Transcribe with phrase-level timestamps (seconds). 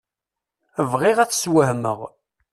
[0.91, 1.99] Bɣiɣ ad t-sswehmeɣ.